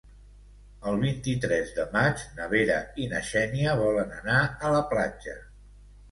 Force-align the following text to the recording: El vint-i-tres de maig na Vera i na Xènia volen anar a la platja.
El 0.91 0.95
vint-i-tres 1.01 1.73
de 1.75 1.83
maig 1.91 2.23
na 2.39 2.47
Vera 2.53 2.77
i 3.03 3.05
na 3.11 3.21
Xènia 3.27 3.75
volen 3.81 4.15
anar 4.21 4.39
a 4.69 4.73
la 4.77 4.81
platja. 4.95 5.37